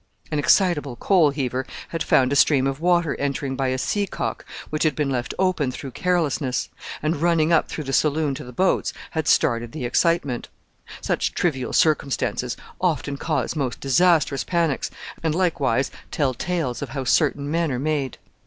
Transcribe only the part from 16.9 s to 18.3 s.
certain men are made!